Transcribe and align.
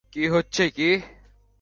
কি 0.13 0.23
হচ্ছে 0.27 0.63
কি? 0.69 0.89